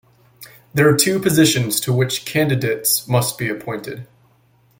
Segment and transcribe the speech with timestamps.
[0.73, 4.07] There are two positions to which candidates must be appointed.